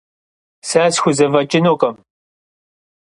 [0.67, 1.97] Se sxuzefeç'ınukhım.